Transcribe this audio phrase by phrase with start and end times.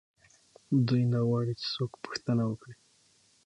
[0.87, 2.75] دوی نه غواړي چې څوک پوښتنه وکړي.